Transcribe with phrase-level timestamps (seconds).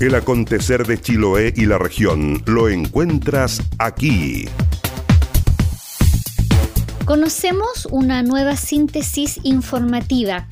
[0.00, 4.48] El acontecer de Chiloé y la región lo encuentras aquí.
[7.04, 10.48] Conocemos una nueva síntesis informativa.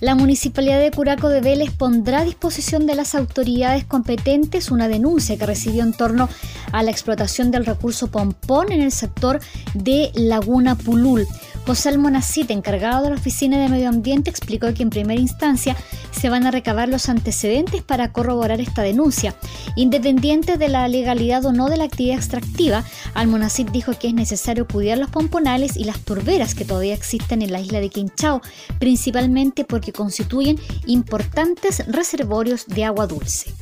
[0.00, 5.38] La Municipalidad de Curaco de Vélez pondrá a disposición de las autoridades competentes una denuncia
[5.38, 6.28] que recibió en torno
[6.72, 9.38] a la explotación del recurso pompón en el sector
[9.74, 11.28] de Laguna Pulul.
[11.66, 15.76] José Almonacit, encargado de la Oficina de Medio Ambiente, explicó que en primera instancia
[16.10, 19.36] se van a recabar los antecedentes para corroborar esta denuncia.
[19.76, 22.84] Independiente de la legalidad o no de la actividad extractiva,
[23.14, 27.52] Almonacid dijo que es necesario cuidar los pomponales y las turberas que todavía existen en
[27.52, 28.40] la isla de Quinchao,
[28.80, 33.52] principalmente porque constituyen importantes reservorios de agua dulce.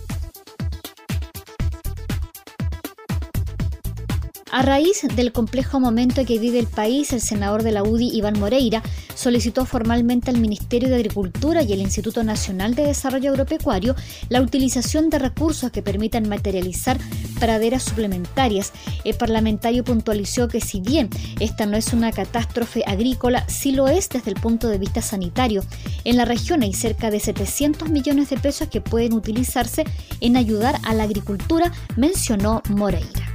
[4.53, 8.37] A raíz del complejo momento que vive el país, el senador de la UDI, Iván
[8.41, 8.83] Moreira,
[9.15, 13.95] solicitó formalmente al Ministerio de Agricultura y el Instituto Nacional de Desarrollo Agropecuario
[14.29, 16.99] la utilización de recursos que permitan materializar
[17.39, 18.73] praderas suplementarias.
[19.05, 24.09] El parlamentario puntualizó que si bien esta no es una catástrofe agrícola, sí lo es
[24.09, 25.63] desde el punto de vista sanitario.
[26.03, 29.85] En la región hay cerca de 700 millones de pesos que pueden utilizarse
[30.21, 33.30] en ayudar a la agricultura, mencionó Moreira.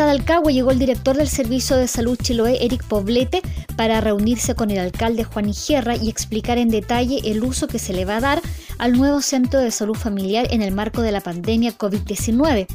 [0.00, 3.42] Hasta Dalcagua llegó el director del Servicio de Salud Chiloé, Eric Poblete,
[3.76, 7.92] para reunirse con el alcalde Juan Igerra y explicar en detalle el uso que se
[7.92, 8.40] le va a dar
[8.78, 12.66] al nuevo centro de salud familiar en el marco de la pandemia COVID-19.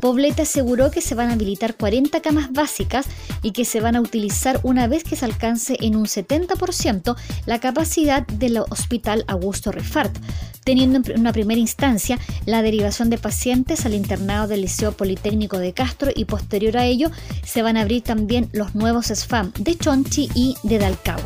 [0.00, 3.06] Poblete aseguró que se van a habilitar 40 camas básicas
[3.42, 7.14] y que se van a utilizar una vez que se alcance en un 70%
[7.46, 10.18] la capacidad del Hospital Augusto Refart
[10.64, 15.72] teniendo en una primera instancia la derivación de pacientes al internado del Liceo Politécnico de
[15.72, 17.10] Castro y posterior a ello
[17.44, 21.22] se van a abrir también los nuevos SFAM de Chonchi y de Dalcahue.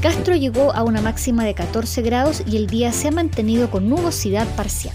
[0.00, 3.88] Castro llegó a una máxima de 14 grados y el día se ha mantenido con
[3.88, 4.94] nubosidad parcial.